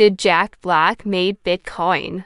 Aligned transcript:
did 0.00 0.18
Jack 0.18 0.58
Black 0.62 1.04
made 1.04 1.44
Bitcoin? 1.44 2.24